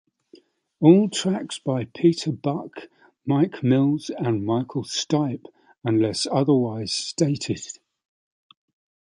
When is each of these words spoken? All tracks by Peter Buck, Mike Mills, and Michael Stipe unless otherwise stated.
All 0.79 1.09
tracks 1.09 1.59
by 1.59 1.85
Peter 1.85 2.31
Buck, 2.31 2.87
Mike 3.23 3.61
Mills, 3.61 4.09
and 4.09 4.43
Michael 4.43 4.83
Stipe 4.83 5.45
unless 5.83 6.25
otherwise 6.31 6.91
stated. 6.91 7.77